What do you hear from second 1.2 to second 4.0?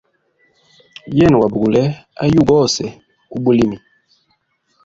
gwa bugule ayugu ose ubulimi.